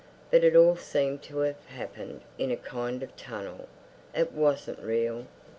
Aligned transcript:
But 0.31 0.43
it 0.43 0.55
all 0.55 0.75
seemed 0.75 1.21
to 1.25 1.41
have 1.41 1.63
happened 1.67 2.21
in 2.39 2.49
a 2.49 2.57
kind 2.57 3.03
of 3.03 3.15
tunnel. 3.15 3.67
It 4.15 4.31
wasn't 4.31 4.79
real. 4.79 5.27